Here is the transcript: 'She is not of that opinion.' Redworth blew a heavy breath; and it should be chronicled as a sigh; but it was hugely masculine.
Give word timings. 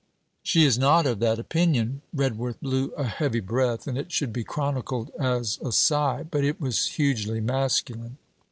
'She 0.41 0.65
is 0.65 0.79
not 0.79 1.05
of 1.05 1.19
that 1.19 1.37
opinion.' 1.37 2.01
Redworth 2.11 2.59
blew 2.59 2.85
a 2.97 3.03
heavy 3.03 3.39
breath; 3.39 3.85
and 3.85 3.99
it 3.99 4.11
should 4.11 4.33
be 4.33 4.43
chronicled 4.43 5.11
as 5.19 5.59
a 5.63 5.71
sigh; 5.71 6.23
but 6.23 6.43
it 6.43 6.59
was 6.59 6.87
hugely 6.87 7.39
masculine. 7.39 8.17